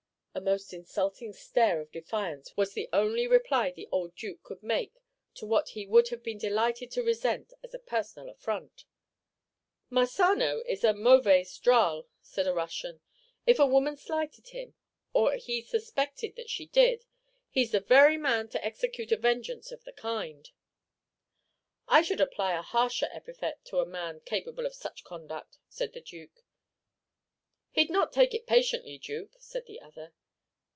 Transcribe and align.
A 0.33 0.39
most 0.39 0.73
insulting 0.73 1.33
stare 1.33 1.81
of 1.81 1.91
defiance 1.91 2.55
was 2.55 2.71
the 2.73 2.87
only 2.93 3.27
reply 3.27 3.69
the 3.69 3.89
old 3.91 4.15
Duke 4.15 4.41
could 4.43 4.63
make 4.63 4.93
to 5.33 5.45
what 5.45 5.71
he 5.75 5.85
would 5.85 6.07
have 6.07 6.23
been 6.23 6.37
delighted 6.37 6.89
to 6.91 7.03
resent 7.03 7.51
as 7.61 7.73
a 7.73 7.79
personal 7.79 8.29
affront. 8.29 8.85
"Marsano 9.89 10.63
is 10.65 10.85
a 10.85 10.93
mauvais 10.93 11.59
drôle," 11.61 12.07
said 12.21 12.47
a 12.47 12.53
Russian; 12.53 12.91
"and 12.91 13.01
if 13.45 13.59
a 13.59 13.65
woman 13.67 13.97
slighted 13.97 14.47
him, 14.49 14.73
or 15.13 15.33
he 15.35 15.61
suspected 15.61 16.37
that 16.37 16.49
she 16.49 16.65
did, 16.65 17.03
he's 17.49 17.71
the 17.71 17.81
very 17.81 18.15
man 18.15 18.47
to 18.49 18.65
execute 18.65 19.11
a 19.11 19.17
vengeance 19.17 19.69
of 19.69 19.83
the 19.83 19.91
kind." 19.93 20.49
"I 21.89 22.01
should 22.01 22.21
apply 22.21 22.53
a 22.57 22.61
harsher 22.61 23.09
epithet 23.11 23.65
to 23.65 23.81
a 23.81 23.85
man 23.85 24.21
capable 24.21 24.65
of 24.65 24.75
such 24.75 25.03
conduct," 25.03 25.57
said 25.67 25.91
the 25.91 25.99
Duke. 25.99 26.45
"He 27.71 27.83
'd 27.83 27.89
not 27.91 28.13
take 28.13 28.33
it 28.33 28.47
patiently, 28.47 28.97
Duke," 28.97 29.35
said 29.37 29.65
the 29.65 29.79
other. 29.81 30.13